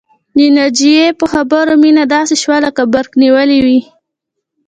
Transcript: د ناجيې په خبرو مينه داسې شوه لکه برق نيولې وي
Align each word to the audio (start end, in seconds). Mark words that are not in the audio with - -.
د 0.37 0.39
ناجيې 0.57 1.05
په 1.19 1.25
خبرو 1.33 1.73
مينه 1.83 2.03
داسې 2.15 2.35
شوه 2.41 2.57
لکه 2.65 2.81
برق 2.93 3.11
نيولې 3.21 3.59
وي 3.65 3.79